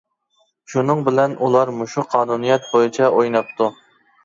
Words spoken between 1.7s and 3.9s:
مۇشۇ قانۇنىيەت بويىچە ئويناپتۇ.